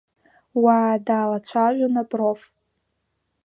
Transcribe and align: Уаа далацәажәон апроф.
Уаа 0.63 0.93
далацәажәон 1.05 1.95
апроф. 2.03 2.41